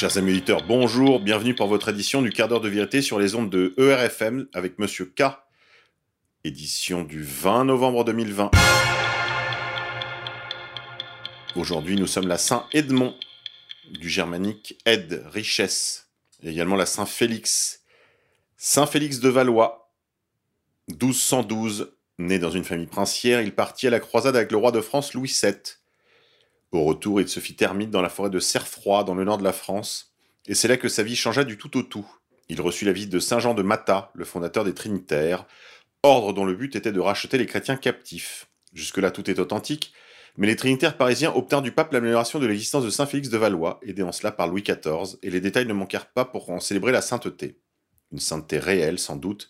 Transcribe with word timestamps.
Chers 0.00 0.16
amis 0.16 0.30
auditeurs, 0.30 0.64
bonjour, 0.66 1.20
bienvenue 1.20 1.54
pour 1.54 1.66
votre 1.66 1.90
édition 1.90 2.22
du 2.22 2.30
quart 2.30 2.48
d'heure 2.48 2.62
de 2.62 2.70
vérité 2.70 3.02
sur 3.02 3.18
les 3.18 3.34
ondes 3.34 3.50
de 3.50 3.74
ERFM 3.76 4.48
avec 4.54 4.78
Monsieur 4.78 5.04
K. 5.04 5.24
Édition 6.42 7.04
du 7.04 7.22
20 7.22 7.66
novembre 7.66 8.02
2020. 8.04 8.50
Aujourd'hui, 11.54 11.96
nous 11.96 12.06
sommes 12.06 12.28
la 12.28 12.38
Saint-Edmond, 12.38 13.14
du 13.90 14.08
germanique 14.08 14.80
Ed, 14.86 15.22
richesse, 15.34 16.08
également 16.42 16.76
la 16.76 16.86
Saint-Félix. 16.86 17.82
Saint-Félix 18.56 19.20
de 19.20 19.28
Valois, 19.28 19.92
1212, 20.88 21.92
né 22.18 22.38
dans 22.38 22.50
une 22.50 22.64
famille 22.64 22.86
princière, 22.86 23.42
il 23.42 23.54
partit 23.54 23.88
à 23.88 23.90
la 23.90 24.00
croisade 24.00 24.34
avec 24.34 24.50
le 24.50 24.56
roi 24.56 24.72
de 24.72 24.80
France 24.80 25.12
Louis 25.12 25.36
VII. 25.42 25.52
Au 26.72 26.84
retour, 26.84 27.20
il 27.20 27.28
se 27.28 27.40
fit 27.40 27.54
termite 27.54 27.90
dans 27.90 28.02
la 28.02 28.08
forêt 28.08 28.30
de 28.30 28.38
Cerfroy, 28.38 29.02
dans 29.04 29.14
le 29.14 29.24
nord 29.24 29.38
de 29.38 29.44
la 29.44 29.52
France, 29.52 30.14
et 30.46 30.54
c'est 30.54 30.68
là 30.68 30.76
que 30.76 30.88
sa 30.88 31.02
vie 31.02 31.16
changea 31.16 31.44
du 31.44 31.58
tout 31.58 31.76
au 31.76 31.82
tout. 31.82 32.06
Il 32.48 32.60
reçut 32.60 32.84
la 32.84 32.92
visite 32.92 33.10
de 33.10 33.18
Saint 33.18 33.40
Jean 33.40 33.54
de 33.54 33.62
Mata, 33.62 34.10
le 34.14 34.24
fondateur 34.24 34.64
des 34.64 34.74
Trinitaires, 34.74 35.46
ordre 36.02 36.32
dont 36.32 36.44
le 36.44 36.54
but 36.54 36.76
était 36.76 36.92
de 36.92 37.00
racheter 37.00 37.38
les 37.38 37.46
chrétiens 37.46 37.76
captifs. 37.76 38.48
Jusque-là, 38.72 39.10
tout 39.10 39.28
est 39.30 39.38
authentique, 39.38 39.92
mais 40.36 40.46
les 40.46 40.56
Trinitaires 40.56 40.96
parisiens 40.96 41.32
obtinrent 41.34 41.62
du 41.62 41.72
pape 41.72 41.92
l'amélioration 41.92 42.38
de 42.38 42.46
l'existence 42.46 42.84
de 42.84 42.90
Saint 42.90 43.06
Félix 43.06 43.28
de 43.30 43.38
Valois, 43.38 43.80
aidé 43.82 44.02
en 44.02 44.12
cela 44.12 44.30
par 44.30 44.46
Louis 44.46 44.62
XIV, 44.62 45.18
et 45.22 45.30
les 45.30 45.40
détails 45.40 45.66
ne 45.66 45.72
manquèrent 45.72 46.10
pas 46.10 46.24
pour 46.24 46.50
en 46.50 46.60
célébrer 46.60 46.92
la 46.92 47.02
sainteté. 47.02 47.58
Une 48.12 48.20
sainteté 48.20 48.58
réelle, 48.58 48.98
sans 48.98 49.16
doute, 49.16 49.48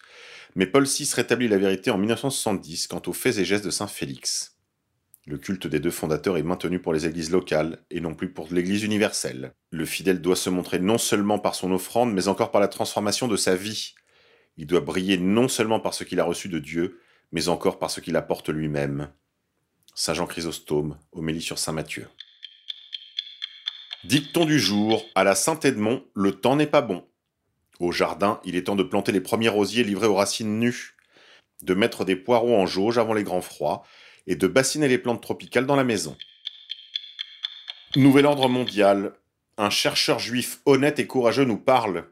mais 0.55 0.67
Paul 0.67 0.85
VI 0.85 1.09
rétablit 1.15 1.49
la 1.49 1.59
vérité 1.59 1.91
en 1.91 1.99
1970 1.99 2.87
quant 2.87 3.03
aux 3.07 3.13
faits 3.13 3.39
et 3.39 3.45
gestes 3.45 3.65
de 3.65 3.71
Saint 3.71 3.87
Félix. 3.87 4.60
Le 5.27 5.37
culte 5.37 5.67
des 5.67 5.81
deux 5.81 5.91
fondateurs 5.91 6.39
est 6.39 6.43
maintenu 6.43 6.81
pour 6.81 6.93
les 6.93 7.07
églises 7.07 7.31
locales 7.31 7.79
et 7.91 8.01
non 8.01 8.15
plus 8.15 8.33
pour 8.33 8.49
l'église 8.51 8.83
universelle. 8.85 9.53
Le 9.71 9.85
fidèle 9.85 10.21
doit 10.23 10.37
se 10.37 10.51
montrer 10.51 10.79
non 10.79 10.99
seulement 10.99 11.39
par 11.39 11.55
son 11.55 11.71
offrande, 11.73 12.13
mais 12.13 12.29
encore 12.29 12.51
par 12.51 12.61
la 12.61 12.69
transformation 12.69 13.29
de 13.29 13.37
sa 13.37 13.55
vie. 13.55 13.95
Il 14.57 14.67
doit 14.67 14.81
briller 14.81 15.19
non 15.19 15.49
seulement 15.49 15.79
par 15.79 15.95
ce 15.95 16.05
qu'il 16.05 16.21
a 16.21 16.25
reçu 16.25 16.49
de 16.49 16.59
Dieu, 16.59 17.01
mais 17.33 17.49
encore 17.49 17.79
par 17.79 17.91
ce 17.91 18.01
qu'il 18.01 18.17
apporte 18.17 18.49
lui-même. 18.49 19.11
Saint 19.95 20.15
Jean 20.15 20.27
Chrysostome, 20.27 20.99
homélie 21.13 21.43
sur 21.43 21.59
Saint 21.59 21.73
Matthieu. 21.73 22.07
Dicton 24.05 24.47
du 24.47 24.59
jour, 24.59 25.05
à 25.15 25.25
la 25.25 25.35
Saint-Edmond, 25.35 26.03
le 26.15 26.33
temps 26.33 26.57
n'est 26.57 26.67
pas 26.67 26.81
bon. 26.81 27.07
Au 27.79 27.93
jardin, 27.93 28.41
il 28.45 28.57
est 28.57 28.65
temps 28.65 28.77
de 28.77 28.83
planter 28.83 29.13
les 29.13 29.21
premiers 29.21 29.51
rosiers 29.51 29.85
livrés 29.85 30.07
aux 30.07 30.15
racines 30.15 30.59
nues, 30.59 30.97
de 31.63 31.75
mettre 31.75 32.07
des 32.07 32.17
poireaux 32.17 32.57
en 32.57 32.67
jauge 32.67 32.97
avant 32.97 33.13
les 33.13 33.25
grands 33.25 33.43
froids, 33.43 33.83
et 34.27 34.37
de 34.37 34.47
bassiner 34.47 34.89
les 34.89 34.99
plantes 34.99 35.23
tropicales 35.23 35.67
dans 35.67 35.77
la 35.77 35.85
maison. 35.85 36.17
Nouvel 37.97 38.27
ordre 38.27 38.49
mondial. 38.49 39.15
Un 39.59 39.71
chercheur 39.71 40.19
juif 40.19 40.61
honnête 40.65 40.99
et 40.99 41.07
courageux 41.07 41.45
nous 41.45 41.59
parle. 41.59 42.05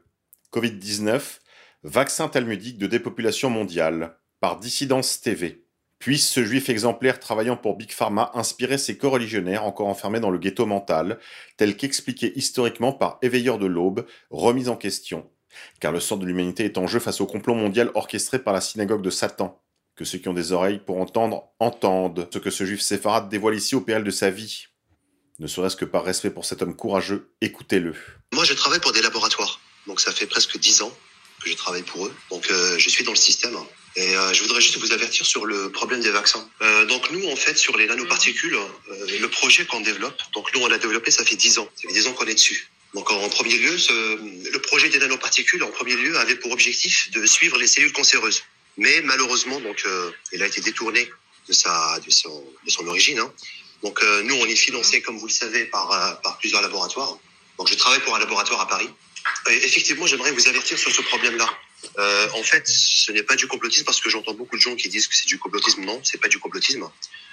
Covid-19, 0.51 1.39
vaccin 1.83 2.27
talmudique 2.27 2.77
de 2.77 2.87
dépopulation 2.87 3.49
mondiale, 3.49 4.17
par 4.39 4.59
Dissidence 4.59 5.21
TV. 5.21 5.63
Puisse 5.97 6.29
ce 6.29 6.43
juif 6.43 6.69
exemplaire 6.69 7.19
travaillant 7.19 7.57
pour 7.57 7.75
Big 7.75 7.91
Pharma 7.91 8.31
inspirer 8.33 8.77
ses 8.77 8.97
co-religionnaires 8.97 9.65
encore 9.65 9.87
enfermés 9.87 10.19
dans 10.19 10.31
le 10.31 10.37
ghetto 10.37 10.65
mental, 10.65 11.19
tel 11.57 11.75
qu'expliqué 11.75 12.31
historiquement 12.37 12.93
par 12.93 13.17
Éveilleur 13.21 13.57
de 13.57 13.65
l'Aube, 13.65 14.05
remis 14.29 14.69
en 14.69 14.75
question. 14.75 15.29
Car 15.79 15.91
le 15.91 15.99
sort 15.99 16.17
de 16.17 16.25
l'humanité 16.25 16.65
est 16.65 16.77
en 16.77 16.87
jeu 16.87 16.99
face 16.99 17.21
au 17.21 17.25
complot 17.25 17.55
mondial 17.55 17.91
orchestré 17.95 18.39
par 18.39 18.53
la 18.53 18.61
synagogue 18.61 19.01
de 19.01 19.09
Satan 19.09 19.61
que 19.99 20.05
ceux 20.05 20.17
qui 20.17 20.29
ont 20.29 20.33
des 20.33 20.53
oreilles 20.53 20.79
pour 20.79 21.01
entendre 21.01 21.43
entendent 21.59 22.29
ce 22.33 22.39
que 22.39 22.49
ce 22.49 22.63
juif 22.63 22.79
séfarade 22.79 23.27
dévoile 23.27 23.55
ici 23.55 23.75
au 23.75 23.81
péril 23.81 24.05
de 24.05 24.11
sa 24.11 24.29
vie. 24.29 24.67
Ne 25.39 25.47
serait-ce 25.47 25.75
que 25.75 25.83
par 25.83 26.05
respect 26.05 26.29
pour 26.29 26.45
cet 26.45 26.61
homme 26.61 26.73
courageux, 26.73 27.27
écoutez-le. 27.41 27.93
Moi, 28.31 28.45
je 28.45 28.53
travaille 28.53 28.79
pour 28.79 28.93
des 28.93 29.01
laboratoires. 29.01 29.59
Donc, 29.87 29.99
ça 29.99 30.13
fait 30.13 30.25
presque 30.25 30.57
dix 30.57 30.81
ans 30.83 30.97
que 31.43 31.49
je 31.49 31.55
travaille 31.55 31.83
pour 31.83 32.05
eux. 32.05 32.13
Donc, 32.31 32.49
euh, 32.49 32.77
je 32.77 32.89
suis 32.89 33.03
dans 33.03 33.11
le 33.11 33.17
système. 33.17 33.53
Et 33.97 34.15
euh, 34.15 34.31
je 34.31 34.41
voudrais 34.43 34.61
juste 34.61 34.77
vous 34.77 34.93
avertir 34.93 35.25
sur 35.25 35.45
le 35.45 35.69
problème 35.69 35.99
des 35.99 36.11
vaccins. 36.11 36.49
Euh, 36.61 36.85
donc, 36.85 37.11
nous, 37.11 37.27
en 37.27 37.35
fait, 37.35 37.57
sur 37.57 37.75
les 37.77 37.85
nanoparticules, 37.85 38.57
le 38.87 39.27
projet 39.27 39.65
qu'on 39.65 39.81
développe, 39.81 40.21
donc 40.33 40.47
nous, 40.55 40.61
on 40.61 40.67
l'a 40.67 40.77
développé, 40.77 41.11
ça 41.11 41.25
fait 41.25 41.35
dix 41.35 41.59
ans. 41.59 41.67
Ça 41.75 41.89
fait 41.89 41.93
dix 41.93 42.07
ans 42.07 42.13
qu'on 42.13 42.25
est 42.25 42.35
dessus. 42.35 42.69
Donc, 42.93 43.11
en 43.11 43.27
premier 43.27 43.57
lieu, 43.57 43.75
le 44.53 44.59
projet 44.59 44.87
des 44.87 44.99
nanoparticules, 44.99 45.61
en 45.61 45.71
premier 45.71 45.95
lieu, 45.95 46.17
avait 46.17 46.35
pour 46.35 46.53
objectif 46.53 47.11
de 47.11 47.25
suivre 47.25 47.57
les 47.57 47.67
cellules 47.67 47.91
cancéreuses. 47.91 48.43
Mais 48.79 49.01
malheureusement, 49.03 49.59
donc, 49.59 49.83
euh, 49.85 50.11
il 50.31 50.41
a 50.41 50.47
été 50.47 50.61
détourné 50.61 51.09
de 51.47 51.53
sa, 51.53 51.99
de 51.99 52.09
son, 52.09 52.43
de 52.65 52.69
son 52.71 52.87
origine. 52.87 53.19
Hein. 53.19 53.31
Donc, 53.83 54.01
euh, 54.01 54.23
nous, 54.23 54.35
on 54.35 54.45
est 54.45 54.55
financé, 54.55 55.01
comme 55.01 55.17
vous 55.17 55.27
le 55.27 55.31
savez, 55.31 55.65
par, 55.65 55.91
euh, 55.91 56.13
par 56.23 56.37
plusieurs 56.37 56.61
laboratoires. 56.61 57.17
Donc, 57.57 57.69
je 57.69 57.75
travaille 57.75 57.99
pour 58.01 58.15
un 58.15 58.19
laboratoire 58.19 58.61
à 58.61 58.67
Paris. 58.67 58.89
Et 59.49 59.65
effectivement, 59.65 60.07
j'aimerais 60.07 60.31
vous 60.31 60.47
avertir 60.47 60.77
sur 60.77 60.91
ce 60.91 61.01
problème-là. 61.01 61.49
Euh, 61.97 62.27
en 62.33 62.43
fait, 62.43 62.67
ce 62.67 63.11
n'est 63.11 63.23
pas 63.23 63.35
du 63.35 63.47
complotisme 63.47 63.85
parce 63.85 64.01
que 64.01 64.09
j'entends 64.09 64.33
beaucoup 64.33 64.57
de 64.57 64.61
gens 64.61 64.75
qui 64.75 64.89
disent 64.89 65.07
que 65.07 65.15
c'est 65.15 65.27
du 65.27 65.37
complotisme. 65.39 65.83
Non, 65.83 65.99
c'est 66.03 66.19
pas 66.19 66.27
du 66.27 66.39
complotisme. 66.39 66.89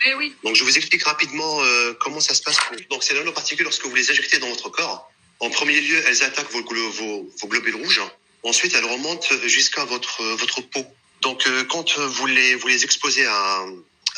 Eh 0.07 0.15
oui. 0.15 0.35
Donc, 0.45 0.57
je 0.57 0.65
vous 0.65 0.77
explique 0.77 1.05
rapidement 1.05 1.63
comment 2.01 2.21
ça 2.21 2.35
se 2.35 2.43
passe. 2.43 2.59
Donc, 2.91 3.03
ces 3.03 3.15
nanoparticules, 3.15 3.65
lorsque 3.65 3.85
vous 3.87 3.95
les 3.95 4.11
injectez 4.11 4.39
dans 4.39 4.49
votre 4.49 4.69
corps, 4.69 5.11
en 5.41 5.51
premier 5.51 5.81
lieu, 5.81 6.03
elles 6.07 6.23
attaquent 6.23 6.51
vos, 6.51 6.63
vos, 6.63 7.29
vos 7.41 7.49
globules 7.49 7.77
rouges. 7.77 8.03
Ensuite, 8.43 8.75
elles 8.75 8.85
remontent 8.85 9.29
jusqu'à 9.47 9.85
votre, 9.85 10.23
votre 10.37 10.61
peau. 10.61 10.87
Donc 11.23 11.47
euh, 11.47 11.65
quand 11.65 11.99
vous 11.99 12.27
les, 12.27 12.55
vous 12.57 12.69
les 12.69 12.85
exposez 12.85 13.27
à, 13.27 13.65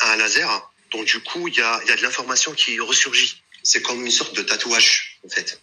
à 0.01 0.13
un 0.13 0.15
laser, 0.17 0.71
donc 0.91 1.05
du 1.05 1.19
coup, 1.21 1.47
il 1.47 1.55
y 1.55 1.61
a, 1.61 1.81
y 1.87 1.91
a 1.91 1.95
de 1.95 2.01
l'information 2.01 2.53
qui 2.53 2.79
ressurgit. 2.79 3.41
C'est 3.63 3.81
comme 3.81 4.05
une 4.05 4.11
sorte 4.11 4.35
de 4.35 4.41
tatouage, 4.41 5.19
en 5.25 5.29
fait. 5.29 5.59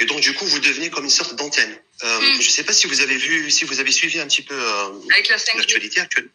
Et 0.00 0.04
donc 0.04 0.20
du 0.20 0.34
coup, 0.34 0.46
vous 0.46 0.58
devenez 0.60 0.90
comme 0.90 1.04
une 1.04 1.10
sorte 1.10 1.34
d'antenne. 1.34 1.78
Euh, 2.04 2.18
Mm. 2.20 2.40
Je 2.40 2.46
ne 2.48 2.52
sais 2.52 2.64
pas 2.64 2.72
si 2.72 2.86
vous 2.86 3.00
avez 3.00 3.16
vu, 3.16 3.50
si 3.50 3.64
vous 3.64 3.78
avez 3.80 3.92
suivi 3.92 4.18
un 4.20 4.26
petit 4.26 4.42
peu 4.42 4.54
euh, 4.54 4.88
Avec 5.12 5.28
la 5.28 5.36
5G. 5.36 5.56
l'actualité 5.58 6.00
actuelle. 6.00 6.28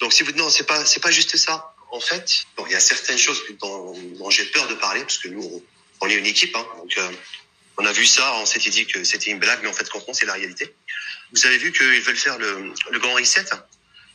Donc 0.00 0.12
si 0.12 0.22
vous 0.22 0.32
non, 0.32 0.48
c'est 0.50 0.64
pas 0.64 0.84
c'est 0.84 1.00
pas 1.00 1.10
juste 1.10 1.36
ça. 1.36 1.74
En 1.90 2.00
fait, 2.00 2.44
bon, 2.56 2.64
il 2.66 2.72
y 2.72 2.74
a 2.74 2.80
certaines 2.80 3.18
choses 3.18 3.42
dont, 3.60 3.92
dont 4.18 4.30
j'ai 4.30 4.46
peur 4.46 4.66
de 4.68 4.74
parler 4.74 5.02
parce 5.02 5.18
que 5.18 5.28
nous, 5.28 5.42
on, 5.42 5.62
on 6.00 6.08
est 6.08 6.14
une 6.14 6.24
équipe, 6.26 6.56
hein, 6.56 6.66
donc 6.78 6.96
euh, 6.96 7.10
on 7.76 7.84
a 7.84 7.92
vu 7.92 8.06
ça, 8.06 8.34
on 8.36 8.46
s'était 8.46 8.70
dit 8.70 8.86
que 8.86 9.04
c'était 9.04 9.30
une 9.30 9.38
blague, 9.38 9.60
mais 9.62 9.68
en 9.68 9.74
fait, 9.74 9.88
quand 9.90 10.02
on 10.08 10.14
c'est 10.14 10.24
la 10.24 10.32
réalité. 10.32 10.74
Vous 11.32 11.46
avez 11.46 11.58
vu 11.58 11.72
qu'ils 11.72 12.02
veulent 12.02 12.16
faire 12.16 12.38
le, 12.38 12.98
grand 12.98 13.14
reset, 13.14 13.44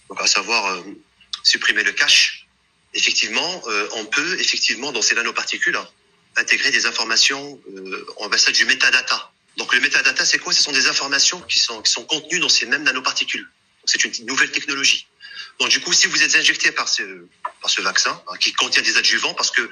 donc 0.10 0.22
à 0.22 0.28
savoir 0.28 0.66
euh, 0.68 0.82
supprimer 1.44 1.84
le 1.84 1.92
cache. 1.92 2.48
Effectivement, 2.94 3.64
euh, 3.68 3.88
on 3.94 4.06
peut 4.06 4.40
effectivement 4.40 4.92
dans 4.92 5.02
ces 5.02 5.16
nanoparticules 5.16 5.78
intégrer 6.36 6.70
des 6.70 6.86
informations, 6.86 7.60
euh, 7.76 8.06
on 8.18 8.28
va 8.28 8.38
ça 8.38 8.52
du 8.52 8.66
metadata. 8.66 9.32
Donc 9.58 9.74
le 9.74 9.80
metadata, 9.80 10.24
c'est 10.24 10.38
quoi? 10.38 10.54
Ce 10.54 10.62
sont 10.62 10.72
des 10.72 10.88
informations 10.88 11.42
qui 11.42 11.58
sont, 11.58 11.82
qui 11.82 11.92
sont 11.92 12.06
contenues 12.06 12.40
dans 12.40 12.50
ces 12.50 12.68
mêmes 12.68 12.84
nanoparticules. 12.84 13.50
C'est 13.86 14.04
une 14.04 14.26
nouvelle 14.26 14.52
technologie. 14.52 15.08
Donc 15.60 15.70
du 15.70 15.82
coup, 15.82 15.94
si 15.94 16.06
vous 16.08 16.22
êtes 16.22 16.36
injecté 16.36 16.72
par 16.72 16.88
ce, 16.88 17.04
par 17.62 17.72
ce 17.72 17.82
vaccin, 17.82 18.22
hein, 18.28 18.38
qui 18.40 18.54
contient 18.54 18.84
des 18.84 18.98
adjuvants, 18.98 19.34
parce 19.34 19.50
que 19.50 19.68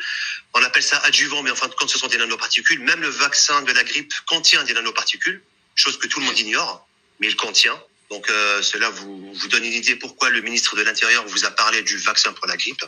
on 0.53 0.63
appelle 0.63 0.81
ça 0.81 0.97
adjuvant, 0.99 1.43
mais 1.43 1.51
en 1.51 1.55
fin 1.55 1.67
de 1.67 1.75
compte, 1.75 1.91
ce 1.91 1.99
sont 1.99 2.07
des 2.07 2.17
nanoparticules. 2.17 2.79
Même 2.79 3.01
le 3.01 3.09
vaccin 3.09 3.61
de 3.61 3.71
la 3.71 3.83
grippe 3.83 4.11
contient 4.25 4.63
des 4.63 4.73
nanoparticules, 4.73 5.43
chose 5.75 5.99
que 5.99 6.07
tout 6.07 6.19
le 6.19 6.25
monde 6.25 6.39
ignore, 6.39 6.87
mais 7.19 7.27
il 7.27 7.35
contient. 7.35 7.79
Donc 8.09 8.29
euh, 8.29 8.61
cela 8.61 8.89
vous, 8.89 9.33
vous 9.33 9.47
donne 9.47 9.63
une 9.63 9.73
idée 9.73 9.95
pourquoi 9.95 10.29
le 10.29 10.41
ministre 10.41 10.75
de 10.75 10.83
l'Intérieur 10.83 11.25
vous 11.27 11.45
a 11.45 11.51
parlé 11.51 11.81
du 11.81 11.97
vaccin 11.97 12.33
pour 12.33 12.47
la 12.47 12.55
grippe. 12.55 12.83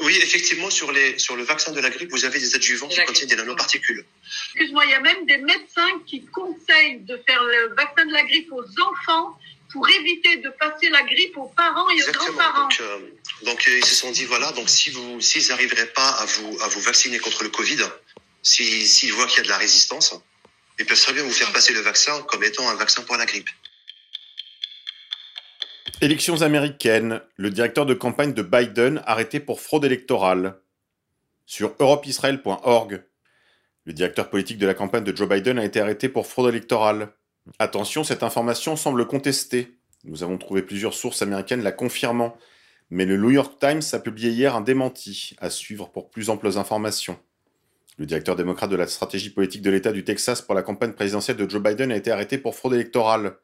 Oui, 0.00 0.16
effectivement, 0.22 0.70
sur, 0.70 0.92
les, 0.92 1.18
sur 1.18 1.34
le 1.34 1.42
vaccin 1.42 1.72
de 1.72 1.80
la 1.80 1.90
grippe, 1.90 2.10
vous 2.12 2.24
avez 2.24 2.38
des 2.38 2.54
adjuvants 2.54 2.86
qui 2.86 3.04
contiennent 3.04 3.28
des 3.28 3.36
nanoparticules. 3.36 4.04
Excuse-moi, 4.54 4.84
il 4.84 4.90
y 4.92 4.94
a 4.94 5.00
même 5.00 5.26
des 5.26 5.38
médecins 5.38 6.00
qui 6.06 6.24
conseillent 6.26 7.00
de 7.00 7.20
faire 7.26 7.42
le 7.42 7.74
vaccin 7.74 8.06
de 8.06 8.12
la 8.12 8.22
grippe 8.22 8.52
aux 8.52 8.64
enfants 8.80 9.36
pour 9.72 9.88
éviter 9.88 10.36
de 10.36 10.50
passer 10.50 10.88
la 10.88 11.02
grippe 11.02 11.36
aux 11.36 11.48
parents 11.48 11.90
et 11.90 12.02
aux 12.02 12.12
grands-parents. 12.12 12.68
Donc, 12.68 12.80
euh, 12.80 12.98
donc 13.42 13.68
euh, 13.68 13.78
ils 13.78 13.84
se 13.84 13.94
sont 13.94 14.12
dit 14.12 14.24
voilà, 14.24 14.52
donc 14.52 14.70
si 14.70 14.90
vous 14.90 15.20
s'ils 15.20 15.48
n'arriveraient 15.48 15.92
pas 15.92 16.08
à 16.08 16.24
vous 16.24 16.58
à 16.62 16.68
vous 16.68 16.80
vacciner 16.80 17.18
contre 17.18 17.42
le 17.42 17.50
Covid, 17.50 17.82
si 18.42 18.86
s'ils 18.86 19.12
voient 19.12 19.26
qu'il 19.26 19.38
y 19.38 19.40
a 19.40 19.44
de 19.44 19.48
la 19.48 19.58
résistance, 19.58 20.14
ils 20.78 20.86
peuvent 20.86 21.00
très 21.00 21.12
bien 21.12 21.24
vous 21.24 21.32
faire 21.32 21.52
passer 21.52 21.74
le 21.74 21.80
vaccin 21.80 22.22
comme 22.22 22.44
étant 22.44 22.68
un 22.68 22.76
vaccin 22.76 23.02
pour 23.02 23.16
la 23.16 23.26
grippe. 23.26 23.50
Élections 26.00 26.42
américaines. 26.42 27.20
Le 27.34 27.50
directeur 27.50 27.84
de 27.84 27.92
campagne 27.92 28.32
de 28.32 28.42
Biden 28.42 29.02
arrêté 29.04 29.40
pour 29.40 29.60
fraude 29.60 29.84
électorale. 29.84 30.60
Sur 31.44 31.74
europeisrael.org. 31.80 33.02
Le 33.84 33.92
directeur 33.92 34.30
politique 34.30 34.58
de 34.58 34.66
la 34.68 34.74
campagne 34.74 35.02
de 35.02 35.16
Joe 35.16 35.28
Biden 35.28 35.58
a 35.58 35.64
été 35.64 35.80
arrêté 35.80 36.08
pour 36.08 36.28
fraude 36.28 36.50
électorale. 36.50 37.08
Attention, 37.58 38.04
cette 38.04 38.22
information 38.22 38.76
semble 38.76 39.08
contestée. 39.08 39.76
Nous 40.04 40.22
avons 40.22 40.38
trouvé 40.38 40.62
plusieurs 40.62 40.94
sources 40.94 41.20
américaines 41.22 41.64
la 41.64 41.72
confirmant. 41.72 42.36
Mais 42.90 43.04
le 43.04 43.16
New 43.16 43.30
York 43.30 43.58
Times 43.58 43.82
a 43.90 43.98
publié 43.98 44.30
hier 44.30 44.54
un 44.54 44.60
démenti, 44.60 45.34
à 45.38 45.50
suivre 45.50 45.88
pour 45.88 46.10
plus 46.10 46.30
amples 46.30 46.58
informations. 46.58 47.18
Le 47.96 48.06
directeur 48.06 48.36
démocrate 48.36 48.70
de 48.70 48.76
la 48.76 48.86
stratégie 48.86 49.30
politique 49.30 49.62
de 49.62 49.70
l'État 49.70 49.90
du 49.90 50.04
Texas 50.04 50.42
pour 50.42 50.54
la 50.54 50.62
campagne 50.62 50.92
présidentielle 50.92 51.38
de 51.38 51.50
Joe 51.50 51.60
Biden 51.60 51.90
a 51.90 51.96
été 51.96 52.12
arrêté 52.12 52.38
pour 52.38 52.54
fraude 52.54 52.74
électorale. 52.74 53.34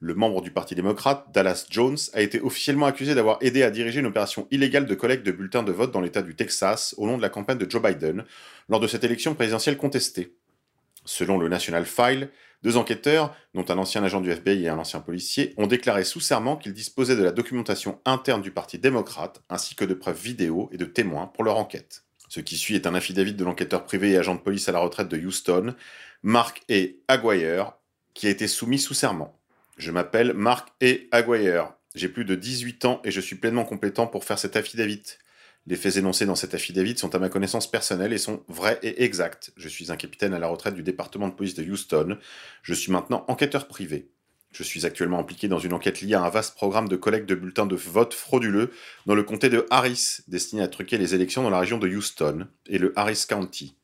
Le 0.00 0.14
membre 0.14 0.42
du 0.42 0.52
Parti 0.52 0.76
démocrate, 0.76 1.26
Dallas 1.34 1.66
Jones, 1.70 1.96
a 2.12 2.20
été 2.20 2.40
officiellement 2.40 2.86
accusé 2.86 3.16
d'avoir 3.16 3.38
aidé 3.40 3.64
à 3.64 3.70
diriger 3.70 3.98
une 3.98 4.06
opération 4.06 4.46
illégale 4.52 4.86
de 4.86 4.94
collecte 4.94 5.26
de 5.26 5.32
bulletins 5.32 5.64
de 5.64 5.72
vote 5.72 5.90
dans 5.90 6.00
l'État 6.00 6.22
du 6.22 6.36
Texas 6.36 6.94
au 6.98 7.06
long 7.06 7.16
de 7.16 7.22
la 7.22 7.28
campagne 7.28 7.58
de 7.58 7.68
Joe 7.68 7.82
Biden, 7.82 8.24
lors 8.68 8.78
de 8.78 8.86
cette 8.86 9.02
élection 9.02 9.34
présidentielle 9.34 9.76
contestée. 9.76 10.36
Selon 11.04 11.36
le 11.36 11.48
National 11.48 11.84
File, 11.84 12.30
deux 12.62 12.76
enquêteurs, 12.76 13.34
dont 13.54 13.64
un 13.68 13.78
ancien 13.78 14.04
agent 14.04 14.20
du 14.20 14.30
FBI 14.30 14.66
et 14.66 14.68
un 14.68 14.78
ancien 14.78 15.00
policier, 15.00 15.52
ont 15.56 15.66
déclaré 15.66 16.04
sous 16.04 16.20
serment 16.20 16.56
qu'ils 16.56 16.74
disposaient 16.74 17.16
de 17.16 17.24
la 17.24 17.32
documentation 17.32 17.98
interne 18.04 18.42
du 18.42 18.52
Parti 18.52 18.78
démocrate, 18.78 19.42
ainsi 19.48 19.74
que 19.74 19.84
de 19.84 19.94
preuves 19.94 20.22
vidéo 20.22 20.68
et 20.70 20.76
de 20.76 20.84
témoins 20.84 21.26
pour 21.26 21.42
leur 21.42 21.56
enquête. 21.56 22.04
Ce 22.28 22.38
qui 22.38 22.56
suit 22.56 22.76
est 22.76 22.86
un 22.86 22.94
affidavit 22.94 23.34
de 23.34 23.44
l'enquêteur 23.44 23.84
privé 23.84 24.10
et 24.10 24.18
agent 24.18 24.36
de 24.36 24.40
police 24.40 24.68
à 24.68 24.72
la 24.72 24.78
retraite 24.78 25.08
de 25.08 25.16
Houston, 25.16 25.74
Mark 26.22 26.62
E. 26.70 26.90
Aguirre, 27.08 27.72
qui 28.14 28.28
a 28.28 28.30
été 28.30 28.46
soumis 28.46 28.78
sous 28.78 28.94
serment. 28.94 29.34
Je 29.78 29.92
m'appelle 29.92 30.34
Mark 30.34 30.70
E. 30.82 31.06
Aguirre. 31.12 31.72
J'ai 31.94 32.08
plus 32.08 32.24
de 32.24 32.34
18 32.34 32.84
ans 32.84 33.00
et 33.04 33.12
je 33.12 33.20
suis 33.20 33.36
pleinement 33.36 33.64
compétent 33.64 34.08
pour 34.08 34.24
faire 34.24 34.38
cet 34.38 34.56
affidavit. 34.56 35.04
Les 35.68 35.76
faits 35.76 35.96
énoncés 35.96 36.26
dans 36.26 36.34
cet 36.34 36.52
affidavit 36.52 36.98
sont 36.98 37.14
à 37.14 37.20
ma 37.20 37.28
connaissance 37.28 37.70
personnelle 37.70 38.12
et 38.12 38.18
sont 38.18 38.42
vrais 38.48 38.80
et 38.82 39.04
exacts. 39.04 39.52
Je 39.56 39.68
suis 39.68 39.92
un 39.92 39.96
capitaine 39.96 40.34
à 40.34 40.40
la 40.40 40.48
retraite 40.48 40.74
du 40.74 40.82
département 40.82 41.28
de 41.28 41.34
police 41.34 41.54
de 41.54 41.62
Houston. 41.62 42.18
Je 42.62 42.74
suis 42.74 42.90
maintenant 42.90 43.24
enquêteur 43.28 43.68
privé. 43.68 44.10
Je 44.50 44.64
suis 44.64 44.84
actuellement 44.84 45.20
impliqué 45.20 45.46
dans 45.46 45.60
une 45.60 45.72
enquête 45.72 46.00
liée 46.00 46.14
à 46.14 46.22
un 46.22 46.30
vaste 46.30 46.56
programme 46.56 46.88
de 46.88 46.96
collecte 46.96 47.28
de 47.28 47.36
bulletins 47.36 47.66
de 47.66 47.76
vote 47.76 48.14
frauduleux 48.14 48.72
dans 49.06 49.14
le 49.14 49.22
comté 49.22 49.48
de 49.48 49.64
Harris, 49.70 50.22
destiné 50.26 50.62
à 50.62 50.68
truquer 50.68 50.98
les 50.98 51.14
élections 51.14 51.44
dans 51.44 51.50
la 51.50 51.60
région 51.60 51.78
de 51.78 51.88
Houston 51.88 52.48
et 52.66 52.78
le 52.78 52.92
Harris 52.98 53.26
County. 53.28 53.76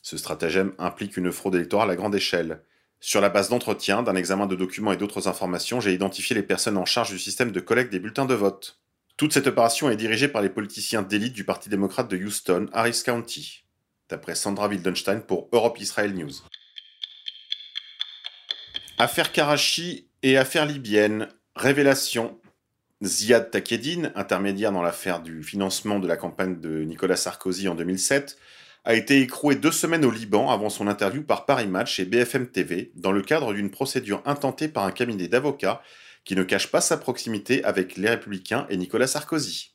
Ce 0.00 0.16
stratagème 0.16 0.72
implique 0.78 1.18
une 1.18 1.30
fraude 1.30 1.56
électorale 1.56 1.90
à 1.90 1.96
grande 1.96 2.14
échelle. 2.14 2.62
Sur 3.04 3.20
la 3.20 3.30
base 3.30 3.48
d'entretien, 3.48 4.04
d'un 4.04 4.14
examen 4.14 4.46
de 4.46 4.54
documents 4.54 4.92
et 4.92 4.96
d'autres 4.96 5.26
informations, 5.26 5.80
j'ai 5.80 5.92
identifié 5.92 6.36
les 6.36 6.42
personnes 6.44 6.76
en 6.76 6.84
charge 6.84 7.10
du 7.10 7.18
système 7.18 7.50
de 7.50 7.58
collecte 7.58 7.90
des 7.90 7.98
bulletins 7.98 8.26
de 8.26 8.34
vote. 8.34 8.78
Toute 9.16 9.32
cette 9.32 9.48
opération 9.48 9.90
est 9.90 9.96
dirigée 9.96 10.28
par 10.28 10.40
les 10.40 10.48
politiciens 10.48 11.02
d'élite 11.02 11.32
du 11.32 11.42
Parti 11.42 11.68
démocrate 11.68 12.08
de 12.08 12.16
Houston, 12.16 12.68
Harris 12.72 13.02
County, 13.04 13.64
d'après 14.08 14.36
Sandra 14.36 14.68
Wildenstein 14.68 15.20
pour 15.20 15.48
Europe 15.50 15.80
Israel 15.80 16.14
News. 16.14 16.30
Affaire 18.98 19.32
Karachi 19.32 20.06
et 20.22 20.38
affaire 20.38 20.64
libyenne, 20.64 21.26
révélation. 21.56 22.38
Ziad 23.02 23.50
Takedine, 23.50 24.12
intermédiaire 24.14 24.70
dans 24.70 24.80
l'affaire 24.80 25.22
du 25.22 25.42
financement 25.42 25.98
de 25.98 26.06
la 26.06 26.16
campagne 26.16 26.60
de 26.60 26.84
Nicolas 26.84 27.16
Sarkozy 27.16 27.66
en 27.66 27.74
2007, 27.74 28.38
a 28.84 28.94
été 28.94 29.20
écroué 29.20 29.54
deux 29.54 29.70
semaines 29.70 30.04
au 30.04 30.10
Liban 30.10 30.50
avant 30.50 30.68
son 30.68 30.88
interview 30.88 31.22
par 31.22 31.46
Paris 31.46 31.68
Match 31.68 32.00
et 32.00 32.04
BFM 32.04 32.48
TV 32.48 32.90
dans 32.96 33.12
le 33.12 33.22
cadre 33.22 33.52
d'une 33.54 33.70
procédure 33.70 34.22
intentée 34.24 34.68
par 34.68 34.84
un 34.84 34.90
cabinet 34.90 35.28
d'avocats 35.28 35.82
qui 36.24 36.34
ne 36.34 36.42
cache 36.42 36.68
pas 36.68 36.80
sa 36.80 36.96
proximité 36.96 37.62
avec 37.64 37.96
les 37.96 38.08
Républicains 38.08 38.66
et 38.70 38.76
Nicolas 38.76 39.06
Sarkozy. 39.06 39.74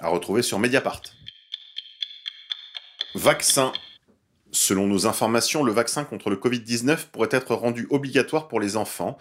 À 0.00 0.08
retrouver 0.08 0.42
sur 0.42 0.58
Mediapart. 0.58 1.02
Vaccin. 3.14 3.72
Selon 4.50 4.86
nos 4.86 5.06
informations, 5.06 5.62
le 5.62 5.72
vaccin 5.72 6.04
contre 6.04 6.30
le 6.30 6.36
Covid-19 6.36 7.08
pourrait 7.10 7.28
être 7.32 7.54
rendu 7.54 7.86
obligatoire 7.90 8.48
pour 8.48 8.60
les 8.60 8.76
enfants, 8.76 9.18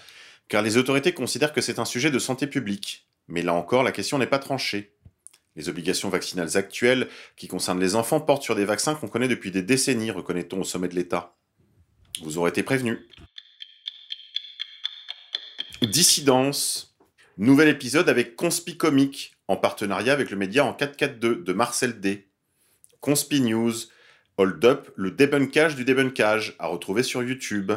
car 0.48 0.62
les 0.62 0.77
autorités 0.77 1.13
considèrent 1.13 1.51
que 1.51 1.62
c'est 1.62 1.80
un 1.80 1.86
sujet 1.86 2.12
de 2.12 2.19
santé 2.19 2.48
publique. 2.48 3.09
Mais 3.27 3.42
là 3.42 3.54
encore, 3.54 3.83
la 3.83 3.92
question 3.92 4.18
n'est 4.18 4.27
pas 4.27 4.39
tranchée. 4.39 4.94
Les 5.57 5.69
obligations 5.69 6.09
vaccinales 6.09 6.56
actuelles 6.56 7.09
qui 7.36 7.48
concernent 7.48 7.80
les 7.80 7.95
enfants 7.95 8.21
portent 8.21 8.44
sur 8.44 8.56
des 8.56 8.63
vaccins 8.63 8.94
qu'on 8.94 9.07
connaît 9.07 9.27
depuis 9.27 9.50
des 9.50 9.63
décennies, 9.63 10.12
reconnaît-on 10.12 10.62
au 10.62 10.63
sommet 10.63 10.88
de 10.88 10.94
l'État. 10.95 11.36
Vous 12.21 12.38
aurez 12.38 12.50
été 12.50 12.62
prévenus. 12.62 13.00
Dissidence. 15.81 16.95
Nouvel 17.39 17.69
épisode 17.69 18.07
avec 18.07 18.36
Conspi 18.36 18.77
Comics, 18.77 19.36
en 19.48 19.57
partenariat 19.57 20.13
avec 20.13 20.30
le 20.31 20.38
média 20.38 20.63
en 20.63 20.74
442 20.74 21.44
de 21.44 21.54
Marcel 21.54 22.00
D. 22.00 22.27
Conspi 23.01 23.42
News. 23.42 23.74
Hold 24.38 24.63
Up, 24.63 24.92
le 24.95 25.09
débunkage 25.09 25.75
du 25.75 25.86
débunkage, 25.86 26.56
à 26.59 26.68
retrouver 26.68 27.01
sur 27.01 27.24
YouTube. 27.24 27.71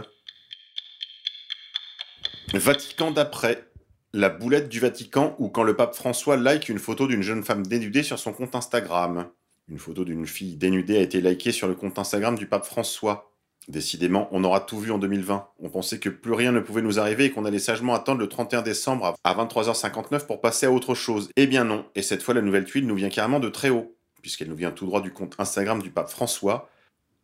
Vatican 2.52 3.10
d'après. 3.10 3.69
La 4.12 4.28
boulette 4.28 4.68
du 4.68 4.80
Vatican 4.80 5.36
ou 5.38 5.50
quand 5.50 5.62
le 5.62 5.76
pape 5.76 5.94
François 5.94 6.36
like 6.36 6.68
une 6.68 6.80
photo 6.80 7.06
d'une 7.06 7.22
jeune 7.22 7.44
femme 7.44 7.64
dénudée 7.64 8.02
sur 8.02 8.18
son 8.18 8.32
compte 8.32 8.56
Instagram. 8.56 9.28
Une 9.68 9.78
photo 9.78 10.04
d'une 10.04 10.26
fille 10.26 10.56
dénudée 10.56 10.96
a 10.96 11.02
été 11.02 11.20
likée 11.20 11.52
sur 11.52 11.68
le 11.68 11.76
compte 11.76 11.96
Instagram 11.96 12.34
du 12.34 12.46
pape 12.46 12.64
François. 12.64 13.30
Décidément, 13.68 14.28
on 14.32 14.42
aura 14.42 14.58
tout 14.58 14.80
vu 14.80 14.90
en 14.90 14.98
2020. 14.98 15.50
On 15.60 15.68
pensait 15.68 16.00
que 16.00 16.08
plus 16.08 16.32
rien 16.32 16.50
ne 16.50 16.58
pouvait 16.58 16.82
nous 16.82 16.98
arriver 16.98 17.26
et 17.26 17.30
qu'on 17.30 17.44
allait 17.44 17.60
sagement 17.60 17.94
attendre 17.94 18.18
le 18.18 18.28
31 18.28 18.62
décembre 18.62 19.14
à 19.22 19.34
23h59 19.34 20.26
pour 20.26 20.40
passer 20.40 20.66
à 20.66 20.72
autre 20.72 20.96
chose. 20.96 21.30
Eh 21.36 21.46
bien 21.46 21.62
non, 21.62 21.86
et 21.94 22.02
cette 22.02 22.24
fois 22.24 22.34
la 22.34 22.42
nouvelle 22.42 22.64
tuile 22.64 22.88
nous 22.88 22.96
vient 22.96 23.10
carrément 23.10 23.38
de 23.38 23.48
très 23.48 23.70
haut, 23.70 23.96
puisqu'elle 24.22 24.48
nous 24.48 24.56
vient 24.56 24.72
tout 24.72 24.86
droit 24.86 25.02
du 25.02 25.12
compte 25.12 25.36
Instagram 25.38 25.80
du 25.80 25.90
pape 25.90 26.10
François, 26.10 26.68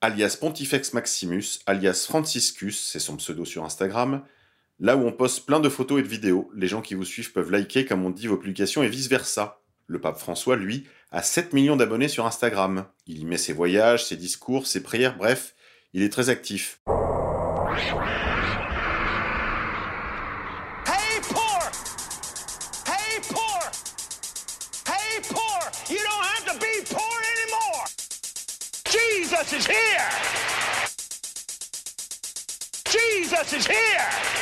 alias 0.03 0.39
Pontifex 0.41 0.93
Maximus, 0.93 1.59
alias 1.67 2.07
Franciscus, 2.07 2.79
c'est 2.79 3.01
son 3.01 3.17
pseudo 3.17 3.45
sur 3.45 3.65
Instagram, 3.65 4.23
Là 4.79 4.95
où 4.99 5.07
on 5.07 5.13
poste 5.13 5.47
plein 5.47 5.59
de 5.59 5.71
photos 5.71 6.01
et 6.01 6.03
de 6.03 6.09
vidéos, 6.09 6.51
les 6.55 6.69
gens 6.69 6.83
qui 6.83 6.95
vous 6.95 7.05
suivent 7.05 7.33
peuvent 7.33 7.51
liker 7.51 7.87
comme 7.87 8.05
on 8.05 8.11
dit 8.11 8.27
vos 8.27 8.37
publications 8.37 8.83
et 8.83 8.89
vice-versa. 8.89 9.63
Le 9.87 9.99
pape 10.01 10.19
François, 10.19 10.57
lui, 10.57 10.87
a 11.11 11.23
7 11.23 11.55
millions 11.55 11.77
d'abonnés 11.77 12.09
sur 12.09 12.27
Instagram. 12.27 12.85
Il 13.07 13.19
y 13.19 13.25
met 13.25 13.39
ses 13.39 13.55
voyages, 13.55 14.05
ses 14.05 14.17
discours, 14.17 14.67
ses 14.67 14.83
prières, 14.83 15.17
bref, 15.17 15.55
il 15.95 16.03
est 16.03 16.11
très 16.11 16.29
actif. 16.29 16.81
Jesus 28.85 29.53
is 29.53 29.67
here! 29.67 30.09
Jesus 32.89 33.53
is 33.53 33.67
here! 33.67 34.36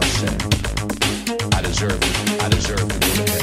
I 0.00 0.04
deserve 0.04 0.52
it. 0.52 1.54
I 1.54 1.62
deserve 1.62 2.02
it. 2.02 2.42
I 2.42 2.48
deserve 2.48 2.90
it. 2.90 3.37